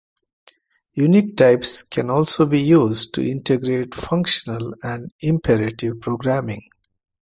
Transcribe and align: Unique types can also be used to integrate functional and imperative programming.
Unique 0.95 1.37
types 1.37 1.83
can 1.83 2.09
also 2.09 2.47
be 2.47 2.59
used 2.59 3.13
to 3.13 3.21
integrate 3.21 3.93
functional 3.93 4.73
and 4.81 5.11
imperative 5.21 6.01
programming. 6.01 6.63